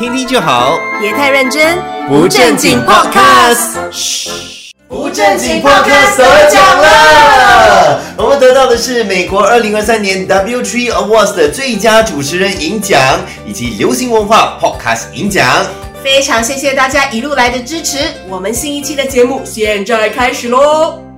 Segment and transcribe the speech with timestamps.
[0.00, 1.76] 听听就好，别太认真，
[2.08, 3.76] 不正经 Podcast。
[3.92, 4.30] 嘘，
[4.88, 8.00] 不正经 Podcast 得奖了！
[8.16, 12.98] 我们得到的是美国二零二三年 W Tree Awards 的最佳主持人银奖，
[13.46, 15.46] 以及流行文化 Podcast 银奖。
[16.02, 21.09] 非常谢谢大家一路来的支持，我们新一期的节目现在开始喽。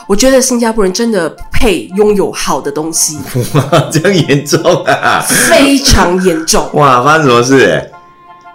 [0.00, 3.18] 唉，我觉得新加坡人真的配拥有好的东西，
[3.54, 5.24] 哇，这样严重啊！
[5.28, 6.68] 非常严重。
[6.74, 7.90] 哇，发生什么事？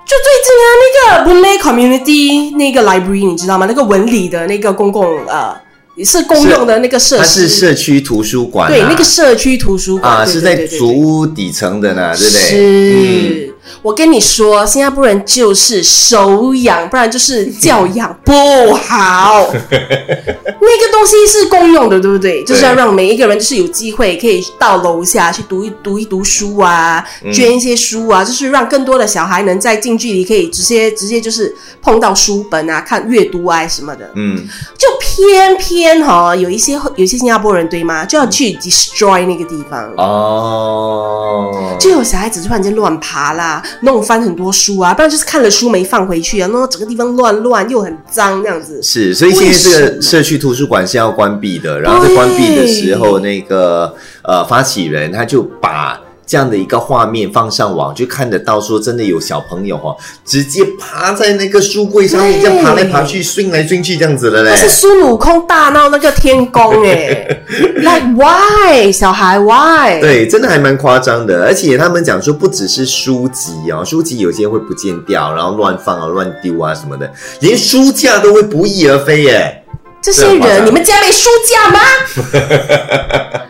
[0.05, 3.65] 就最近啊，那个 Boon Lay Community 那个 library 你知道吗？
[3.67, 5.55] 那个文理的那个公共呃。
[5.95, 12.41] 也是公用的那个设施，它是社区图书馆，对，那个社区图书馆啊，是在竹屋底层的呢，对不对？
[12.41, 13.54] 是，
[13.85, 18.33] 我跟你说，新加坡人就是手痒，不然就是教养 不
[18.73, 19.47] 好。
[19.51, 22.43] 那个东西是公用的，对不对？
[22.45, 34.09] 就是要让每一个人就是有机会可以到楼下去读一读一读书啊，捐一些书啊，就是让更多的小孩能在近距离可以直接直接就是碰到书本啊，看阅读啊什么的。
[34.15, 34.47] 嗯，
[34.79, 35.75] 就偏偏。
[35.75, 38.05] 天哈，有一些有一些新加坡人对吗？
[38.05, 48.81] 就要去 destroy 那个地方哦，就有小孩子突然间乱爬啦，弄翻很多书啊，不然就是看了书没放回去啊，弄到整个地方乱乱又很脏这样子。
[48.81, 55.99] 是，所以现在这个社区图书馆是要关闭的，然后在关闭的时候，那个呃发起人他就把。
[56.25, 59.95] 这样的一个画面放上网，就看得到说真的有小朋友哦，
[60.25, 64.55] 直接趴在那个书柜上面，这样爬来爬去，swing 来 swing 去这样子的嘞。
[64.55, 67.27] 是孙悟空大闹那个天宫哎，
[67.77, 69.99] like why 小孩 why？
[70.01, 79.61] 对，真的还蛮夸张的，而且他们讲说不只是书籍哦，书籍有些会不见掉，然后乱放啊、乱丢啊什么的，连书架都会不翼而飞耶。
[80.05, 81.79] 这些人，你们家没书架吗？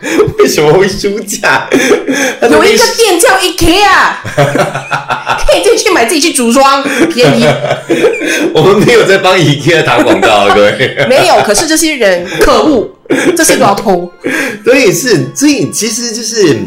[0.38, 1.68] 为什么会书架？
[2.50, 4.14] 有一个店叫 IKEA，
[5.44, 6.82] 可以自己去买，自己去组装，
[7.12, 7.44] 便宜。
[8.54, 11.06] 我们没有在帮 IKEA 打广告，各位。
[11.10, 12.88] 没有，可是这些人可恶，
[13.36, 14.10] 这些老头。
[14.64, 16.58] 所以是，所以其实就是，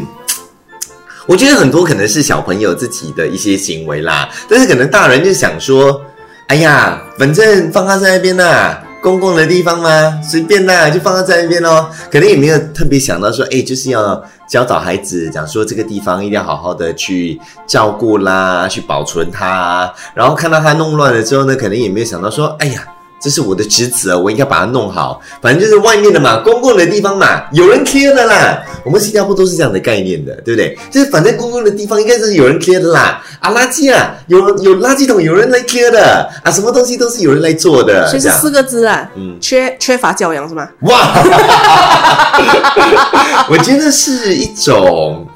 [1.26, 6.00] 我觉得很多可能是小朋友自己的一些行为啦，但是可能大人就想说，
[6.46, 8.76] 哎呀，反正放他在那边呢。
[9.02, 10.20] 公共的地方吗？
[10.22, 11.88] 随便啦，就放在那边哦。
[12.10, 19.92] 可能也没有特别想到说，哎，就是要教导孩子讲说这个地方一定要好好的去照顾啦，去保存它。
[20.14, 22.86] 然后看到它弄乱了之后呢，可能也没有想到说，哎呀。
[23.20, 25.20] 这是我的职责，我应该把它弄好。
[25.42, 28.62] 反正就是外面的嘛，公共的地方嘛，有人 clear 的啦。
[28.82, 30.74] 我们新加坡都是这样的概念的，对不对？
[30.90, 33.22] 就是反正公共的地方应该是有人 clear 的啦。
[33.40, 38.06] 啊，垃圾啊，有有垃圾桶，有人来 clear 的啊，什么东西都是有人来做的。
[38.08, 40.66] 所以是四个字啊，嗯，缺缺乏教养是吗？
[40.80, 40.96] 哇，
[43.50, 45.26] 我觉得是一种，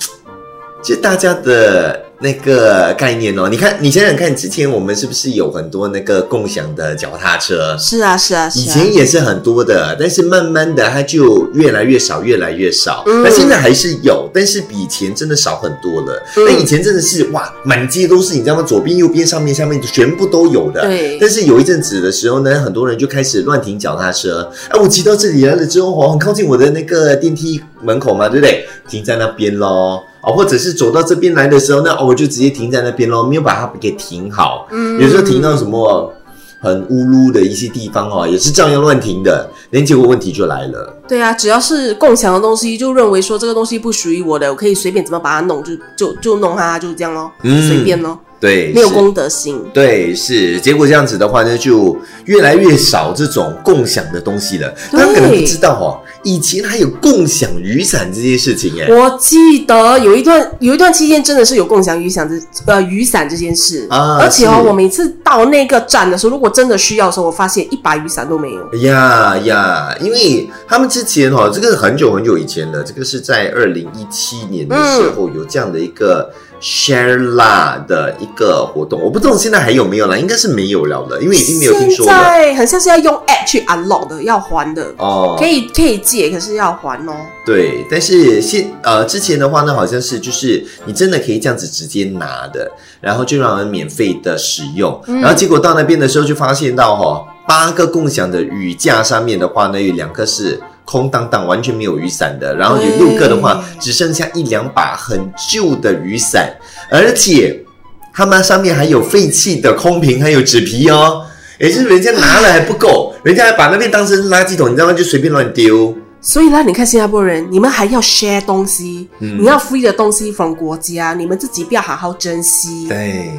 [0.83, 2.04] 就大家的。
[2.21, 7.77] 那个概念哦，你看，你想想看，之前我们是不是有很多那个共享的脚踏车？
[7.79, 13.03] 是啊，是啊，以前也是很多的，但是慢慢的它就越来越少，越来越少。
[13.07, 16.23] 那现在还是有，但是比以前真的少很多了。
[16.37, 18.63] 那以前真的是哇，满街都是，你知道吗？
[18.63, 20.83] 左边、右边、上面、下面全部都有的。
[20.83, 21.19] 对。
[21.21, 24.51] 但是有一阵子的时候呢，很多人就开始乱停脚踏车。
[24.69, 28.67] 哎，我骑到这里来了之后，哦，很靠近我的那个电梯门口嘛，对不对？
[28.89, 30.01] 停在那边喽。
[30.23, 34.67] 哦，或者是走到这边来的时候，那我就直接停在那边喽，没有把它给停好。
[34.71, 36.13] 嗯，有时候停到什么
[36.61, 40.97] 很乌噜的一些地方哦，也是照样乱停的，那结果问题就来了。
[41.07, 48.19] 对啊，只要是共享的东西，就认为说这个东西不属于我的，我可以随便怎么把它弄，就就就弄它，就是这样咯，随便咯。
[48.41, 49.59] 对，没有公德心。
[49.73, 51.97] 对，是结果这样子的话呢，就
[52.27, 54.69] 越来越少这种共享的东西了。
[54.93, 58.89] 大家可能不知道哦，以前还有共享雨伞这件事情哎。
[58.93, 64.19] 我记得有一段有一段期间真的是有共享雨伞这呃雨伞这件事啊。
[64.21, 68.75] 而且哦，我每次到那个站的时候，如果真的需要的时候，我发现一把雨伞都没有。
[68.79, 76.33] 呀呀，因为他们之前哦，这个很久很久以前了，这个是在二零一七年的时候有这样的一个。
[76.65, 82.13] Share La 的一个活动，我不知道现在还有没有了，应该是没有了的，因为已经没有听说了。
[82.13, 87.15] 现在很像是要用 App 去 unlock 的，要还的哦，可以可以借，可是要还哦。
[87.45, 92.73] 对，但是现呃之前的话呢，好像是就是你真的可以这样子直接拿的，
[93.03, 100.61] 然后就让人免费的使用，然后结果到那边的时候就发现到哈，八个共享的雨架上面的话呢，有两个是。
[100.87, 102.55] 空荡荡，完全没有雨伞的。
[102.57, 105.19] 然后有六个的话，只剩下一两把很
[105.51, 106.55] 旧的雨伞，
[106.91, 107.65] 而且
[108.13, 111.25] 他们上面还有废弃的空瓶，还有纸皮哦。
[111.59, 114.93] 也就是人家拿了还不够，人家还把那边当成垃圾桶，你知道吗？
[114.93, 115.97] 就随便乱丢。
[116.21, 122.87] 所以啦，你看新加坡人，你们还要 share 东西，你要 free 的东西 from 国家，你们自己不要好好珍惜。
[122.89, 123.31] 对，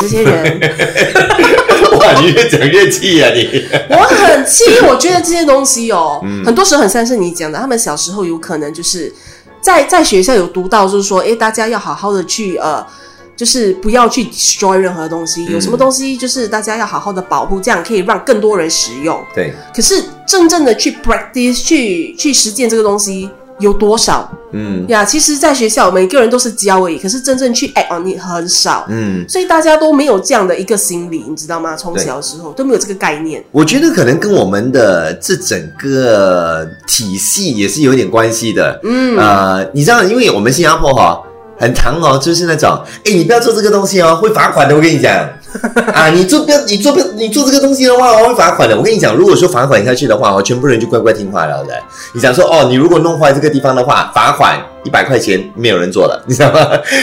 [0.00, 0.60] 这些人，
[1.98, 3.64] 哇，你越讲越气啊你！
[3.90, 9.12] 我很气，我觉得这些东西哦，很多时候很像是你讲的，他们小时候有可能就是
[9.60, 12.84] 在在学校有读到，就是说，哎，大家要好好的去呃。
[13.36, 19.20] 就是不要去 destroy 任何东西，有什么东西就是大家要好好的保护，这样可以让更多人使用。
[19.34, 19.52] 对。
[19.74, 23.28] 可是真正的去 practice 去去实践这个东西
[23.60, 24.30] 有多少？
[24.52, 28.86] 嗯呀，其实，在学校每个人都是教而已，可是真正去 act on it 很少。
[28.88, 29.24] 嗯。
[29.28, 31.76] 所以大家都没有这样的一个心理，你知道吗？
[31.76, 33.44] 从小的时候都没有这个概念。
[33.50, 38.78] 我觉得可能跟我们的这整个体系也是有点关系的。
[38.84, 39.16] 嗯。
[39.18, 41.20] 呃，你知道，因为我们新加坡哈。
[41.56, 44.74] 很长哦，就是那种，哎，你不要做这个东西哦，会罚款的。
[44.74, 45.24] 我跟你讲，
[45.94, 48.76] 啊，你做不要，你做不，你做这个东西的话，我，会罚款的。
[48.76, 51.74] 我跟你讲，如果说罚款下去的话，哦，全部人就乖乖听话了的。
[52.12, 56.60] 你想说，哦，你如果弄坏这个地方的话，罚款一百块钱，没有人做了， 你知道吗？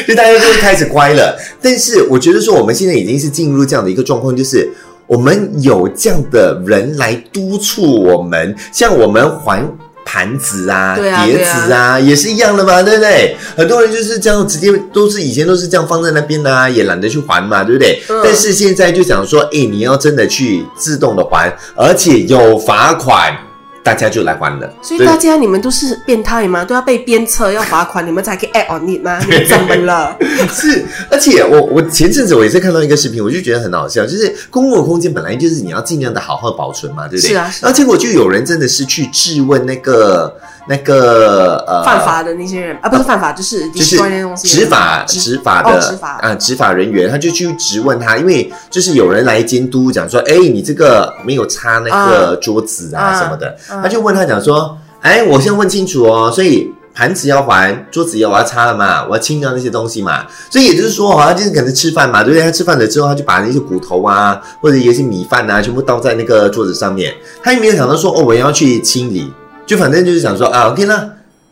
[0.07, 1.37] 就大家就会开始乖了。
[1.61, 4.69] 但是我觉得说，我们现在已经是进入这样的一个状况，就是
[5.07, 9.65] 我们有这样的人来督促我们，像我们还。
[10.11, 13.37] 盘子啊，碟子啊，也是一样的嘛，对不对？
[13.55, 18.01] 很多人就是这样，直接都是以前都是这样放在那边的啊，也懒得去还嘛，对不对？
[18.21, 23.33] 但是现在就想说，哎，你要真的去自动的还，而且有罚款。
[23.83, 26.63] 大家就来还了，所以大家你们都是变态吗？
[26.63, 29.19] 都要被鞭策，要罚款，你们才可以 add on it 吗？
[29.25, 30.15] 你们怎么了？
[30.53, 37.31] 是，而且我我前阵子我也是看到一个视频，我就觉得很好笑，就是公共空间本来就是你要尽量的好好保存嘛，对不对？
[37.31, 37.51] 是啊。
[37.61, 40.35] 然后结果就有人真的是去质问那个
[40.67, 43.97] 那个呃犯法的那些人啊，不是犯法，就是就是
[44.37, 53.55] 执法执法的执法啊执法人员，他就去质问他，因为就是有人来监督，讲说，哎，你这个没有擦那个桌子啊什么的。
[53.81, 60.25] 他就问他讲说：“哎，我先问清楚哦，所以盘子要还，桌子要我要擦了嘛，我要清掉那些东西嘛。
[60.49, 62.43] 所以也就是说，好像就是可能吃饭嘛，对不对？
[62.43, 67.13] 他吃饭了之后，他就把那些骨头啊，或者一些米饭啊，全部倒在那个桌子上面。
[67.41, 69.33] 他也没有想到说，哦，我要去清理，
[69.71, 71.01] 就反正就是想说啊，OK 啦，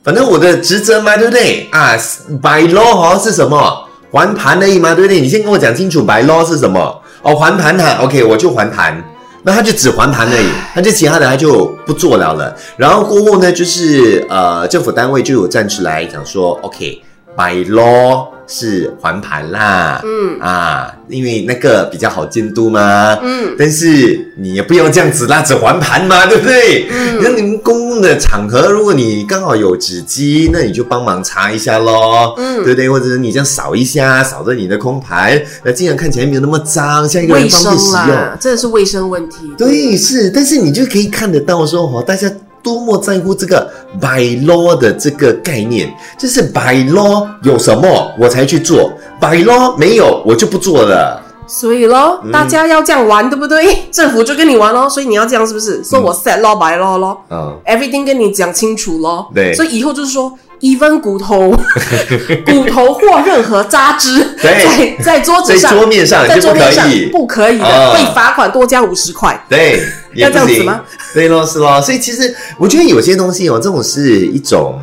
[0.04, 1.66] 反正我的职责嘛，对不对？
[1.72, 1.96] 啊
[2.42, 5.22] ，by law 哈是什么还盘而已嘛，对不对？
[5.22, 7.02] 你先跟我讲清楚，by law 是什么？
[7.22, 9.02] 哦，还盘哈，OK，我就还盘。”
[9.44, 12.54] 那他就只还盘而已，他就其他的他就不做了了。
[12.76, 17.02] 然后过后呢，就是呃，政府单位就有站出来讲说，OK
[17.40, 18.28] ，OK，by law。
[18.52, 26.88] 是还盘啦，嗯啊，因为那个比较好监督嘛，嗯，但是你也不要这样子拉着还盘嘛， 对不对？
[26.90, 32.90] 嗯，那你们公共的场合，如果你刚好有纸巾，那你就帮忙擦一下喽，嗯，对不对？
[32.90, 39.54] 或者是你这样扫一下，扫着你的空盘，那这样看起来没有那么脏，像一个人方便使用，真的是卫生问题。
[39.56, 42.28] 对，是，但是你就可以看得到说，哦，大家。
[42.62, 51.22] 多么在乎这个 by law 的这个概念，就是 by law 有什么我才去做，by law 没有我就不做了。
[51.50, 53.86] 所以咯，大家要这样玩，对不对？
[53.92, 55.84] 政府就跟你玩咯，所以你要这样是不是？
[55.84, 59.32] 所以我 set law by law 咯，嗯，everything 跟你讲清楚咯。
[59.34, 60.32] 对，所以以后就是说
[60.62, 61.50] ，even 骨头、
[62.46, 69.44] 骨头或任何渣汁在在桌子上、桌面上、在桌面上不可以的，会罚款多加五十块。
[69.50, 69.82] 对，
[70.14, 70.82] 要这样子吗？
[71.16, 71.82] 对咯，是咯。
[71.82, 74.80] 所以其实我觉得有些东西哦，这种是一种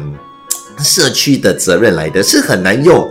[0.83, 3.09] 社区的责任来的，是很难用。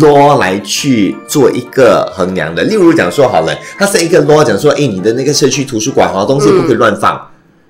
[0.00, 7.20] Law 来去做一个衡量的，例如讲说好了，它是一个 law 讲说，哎，你的那个社区图书馆好东西不可以乱放，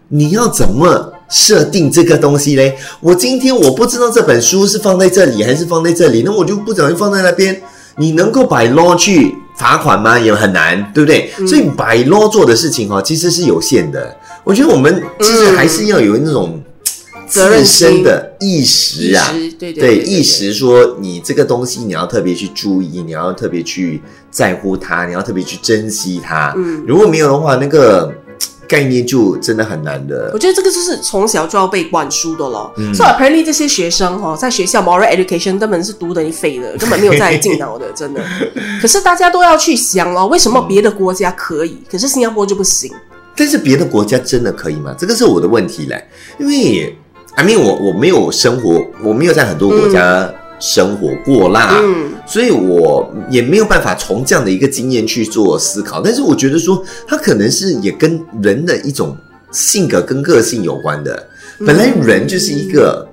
[0.08, 2.76] 你要怎么设定这个东西嘞？
[3.00, 7.60] 我今天我不知道这本书是放在这里还是放在这里，那我就不小心放在那边，
[7.96, 10.16] 你能够摆 law 去罚款吗？
[10.16, 11.30] 也很难，对不对？
[11.48, 14.16] 所以摆 law 做的事情哈，其实是有限的。
[14.44, 16.62] 我觉得我们其实还是要有那种。
[17.26, 26.52] 自身的意识啊，对对意识说你这个东西你要特别去注意，你要特别去在乎它，你要特别去珍惜它。
[26.56, 28.12] 嗯，如果没有的话，那个
[28.68, 30.30] 概念就真的很难的。
[30.32, 32.72] 我觉得这个就是从小就要被灌输的了。
[32.94, 38.22] 所以 apparently 这些学生哈，在学校 moral education 根本是读的你废的，根本没有在进脑的，真的。
[38.80, 42.92] 可是大家都要去想哦，为什么别的国家可以，可是新加坡就不行？
[43.36, 44.94] 但是别的国家真的可以吗？
[44.98, 46.06] 这个是我的问题嘞，
[46.38, 46.96] 因为。
[47.36, 51.82] I mean，我我没有生活，我没有在很多国家生活过啦，
[52.26, 56.00] 所以我也没有办法从这样的一个经验去做思考。
[56.00, 59.16] 但是我觉得说，它可能是也跟人的一种
[59.50, 61.26] 性格跟个性有关的。
[61.66, 63.06] 本来人就是一个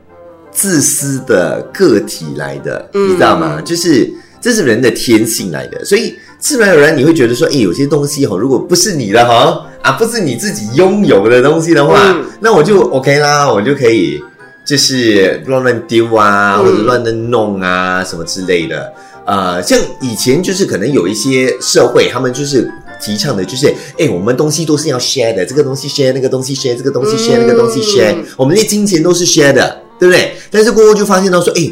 [0.51, 3.59] 自私的个体来的，你知道吗？
[3.61, 9.67] 就是这是人的天性来的，所以自然而然你会觉得说，哎，有些东西哈，如果不是你的哈。
[9.81, 14.21] 啊，不是你自己拥有的东西的话，嗯那我就 OK 啦，我就可以
[14.63, 18.93] 就是乱乱丢啊，嗯或者乱乱弄啊，什么之类的。
[19.25, 22.71] 呃，像以前就是可能有一些社会，他们就是
[23.01, 30.33] 提倡的，就是哎，我们东西都是要 share 的，这个东西 share，那个东西 share，这个东西 share，、嗯那个东西 share，我们的金钱都是 share 的，对不对？
[30.51, 31.71] 但是过后就发现到说，哎。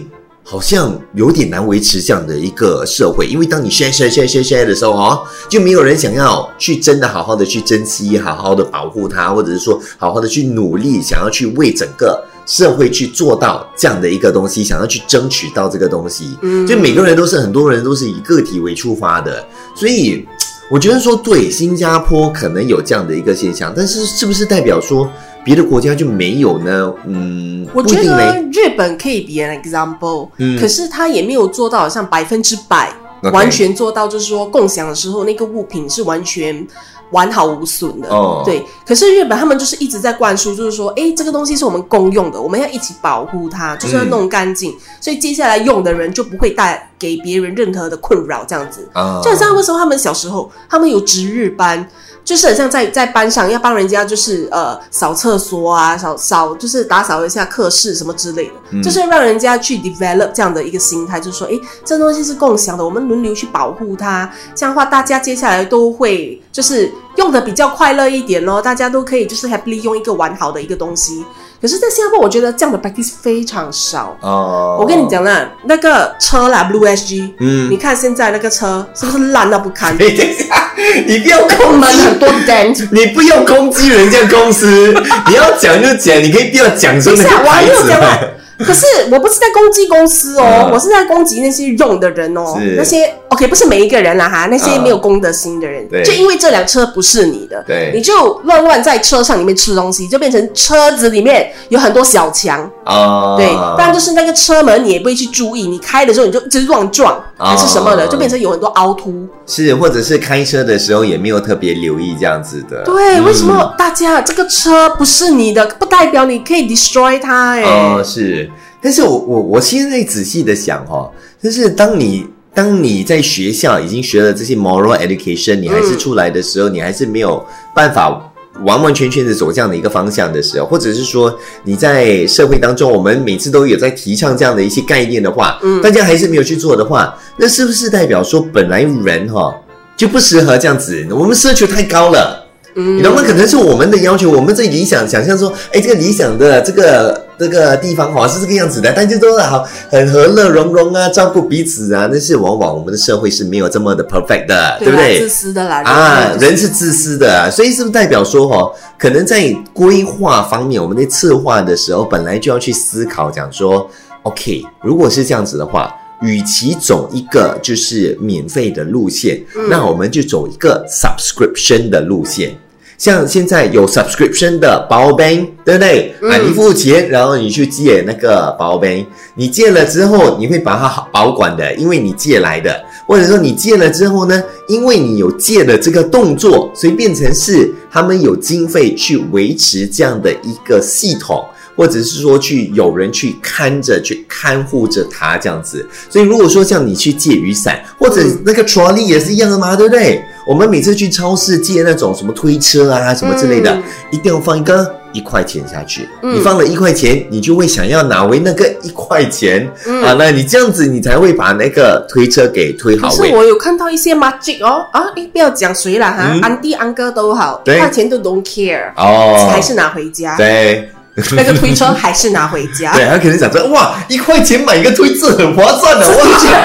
[0.52, 16.36] 好像有点难维持这样的一个社会，因为当你 share share share share share 的时候哦，就没有人想要去真的好好的去珍惜，好好的保护它，或者是说好好的去努力，想要去为整个社会去做到这样的一个东西，想要去争取到这个东西。
[16.42, 20.26] 嗯就每个人都是很多人都是以个体为出发的，所以
[20.72, 25.08] 我觉得说对新加坡可能有这样的一个现象，但是是不是代表说
[25.50, 26.94] 别的国家就没有呢？
[27.08, 32.94] 嗯，我觉得日本可以 be an example，、嗯可是他也没有做到好像百分之百
[33.34, 36.68] 完全做到，就是说共享的时候那个物品是完全
[37.10, 38.10] 完好无损的。
[38.10, 38.64] 哦对。
[38.86, 48.88] 可是日本他们就是一直在灌输，就是说，哎，这个东西是我们公用的，我们要一起保护它，就是要弄干净，所以接下来用的人就不会带给别人任何的困扰，这样子。
[48.94, 51.88] 啊，就很像为什么他们小时候他们有值日班，
[52.24, 71.24] 就是很像在在班上要帮人家就是呃扫厕所啊，扫扫就是打扫一下课室什么之类的，嗯就是让人家去 develop 这样的一个心态，就是说，诶，这东西是共享的，我们轮流去保护它，这样的话大家接下来都会就是用的比较快乐一点咯，大家都可以就是 happily 用一个完好的一个东西。
[71.62, 74.18] 可是，在新加坡，我觉得这样的 practice 非常少。
[74.22, 79.94] 哦，我跟你，讲啦，那个车啦，Blue SG，嗯你，看现在那个车是不是烂到不堪？
[79.96, 80.72] 哎，等一下，
[81.06, 82.88] 你不要后攻击门很多 dent。
[82.92, 84.68] 你不要攻击人家公司，
[85.28, 88.20] 你要讲就讲，你可以不要讲出等一下，那个牌子讲完。
[88.60, 93.10] 可是我不是在攻击公司哦，嗯我是在攻击那些用的人哦，那些
[93.40, 96.04] OK 不是每一个人啦哈，那些嗯没有公德心的人，对。
[96.04, 97.92] 就因为这辆车不是你的，对。
[97.96, 109.26] 你就乱乱在车上里面吃东西，就变成车子里面有很多小强，哦，对，不然就是那个车门你也不会去注意，你开的时候你就一直乱撞还是什么的，哦就变成有很多凹凸。
[109.48, 112.84] 是，或者是开车的时候也没有特别留意这样子的。
[112.84, 113.24] 对，嗯。
[113.24, 117.52] 为什么大家这个车不是你的，不代表你可以 destroy 它？
[117.52, 118.50] 哎、哦，是，
[118.82, 122.28] 但是我我我现在仔细的想哈、哦，就是当你
[122.60, 127.42] 当你在学校已经学了这些 moral education，你还是出来的时候，你还是没有
[127.74, 128.26] 办法。
[128.66, 139.56] 完完全全的走这样的一个方向的时候，或者是说你在社会当中，我们每次都有在提倡这样的一些概念的话，嗯大家还是没有去做的话，那是不是代表说本来人哈、
[139.96, 141.08] 就不适合这样子？
[141.10, 142.39] 我们奢求太高了，
[142.76, 143.24] 嗯你懂吗？
[143.26, 152.08] 可能是我们的要求，我们最理想想象说，哎，这个理想的这个这个地方好像是这个样子的，大家都好很和乐融融啊，照顾彼此啊。
[152.12, 155.30] 但是往往我们的社会是没有这么的 perfect 的，对不对自？
[155.30, 163.90] 私的啦，啊，人是自私的、啊，所以是不是代表说哦，可能在规划方面，我们在策划的时候，本来就要去思考，讲说
[164.24, 172.58] ，OK，如果是这样子的话，与其走一个就是免费的路线，那我们就走一个 subscription 的路线。
[172.98, 176.14] 像现在有 subscription 的包 ban，对不对？
[176.30, 191.46] 啊，你付钱，然后你去借那个包 ban，你借了之后，你会把它好保管的，因为你借来的，或者说你借了之后呢，因为你有借的这个动作，所以变成是他们有经费去维持这样的一个系统。
[191.80, 200.22] 或者是说去有人去看着、去看护着它这样子，所以如果说像你去借雨伞，或者那个 trolley 也是一样的嘛，对不对？
[200.46, 203.84] 我们每次去超市借那种什么推车啊什么之类的，嗯。
[204.12, 206.10] 一定要放一个一块钱下去。
[206.22, 206.36] 嗯。
[206.36, 210.04] 你放了一块钱，你就会想要拿回那个一块钱、嗯。
[210.04, 213.10] 啊，那你这样子你才会把那个推车给推好。
[213.14, 213.18] 位。
[213.18, 214.86] 可是我有看到一些 magic 哦。
[214.92, 217.78] 啊，你不要讲谁了哈嗯，安弟安哥都好，对。
[217.78, 220.90] 他钱都 don't care，哦，还是拿回家，对。
[221.36, 226.16] 那个推车还是拿回家，对，他可能想说，哇，一块钱买一个推车很划算的，哇，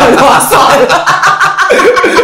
[0.00, 0.78] 很划算。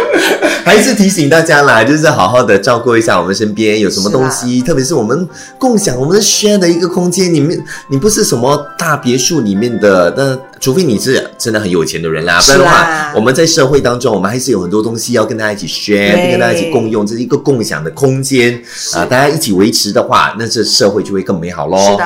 [0.65, 5.27] 还是提醒大家啦，就是好好的照顾一下我们身边有什么东西，特别是我们
[5.57, 18.61] 共享我们的 share 的一个空间里面，你不是什么大别墅里面的，那除非你是真的很有钱的人啦，不然的是话，我们在社会当中，我们还是有很多东西要跟大家一起 share，跟大家一起共用，这是一个共享的空间
[18.93, 21.77] 啊，大家一起维持的话，那这社会就会更美好喽。
[21.77, 22.05] 是的，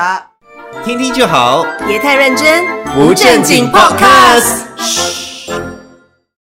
[0.84, 4.65] 听听就好，别太认真，不正经 podcast。